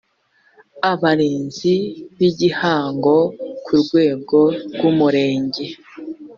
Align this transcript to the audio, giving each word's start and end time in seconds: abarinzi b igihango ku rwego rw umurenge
abarinzi 0.91 1.73
b 2.17 2.19
igihango 2.29 3.15
ku 3.63 3.71
rwego 3.81 4.39
rw 4.73 4.81
umurenge 4.89 5.65